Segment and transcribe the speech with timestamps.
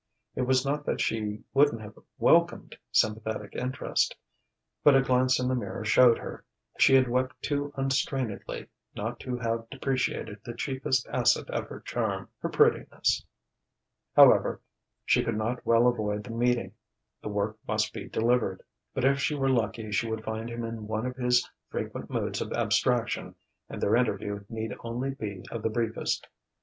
[0.33, 4.15] It was not that she wouldn't have welcomed sympathetic interest,
[4.83, 6.43] but a glance in the mirror showed her
[6.79, 12.29] she had wept too unrestrainedly not to have depreciated the chiefest asset of her charm
[12.39, 13.23] her prettiness.
[14.15, 14.59] However,
[15.05, 16.73] she could not well avoid the meeting:
[17.21, 18.63] the work must be delivered;
[18.95, 22.41] but if she were lucky she would find him in one of his frequent moods
[22.41, 23.35] of abstraction,
[23.69, 26.25] and their interview need only be of the briefest.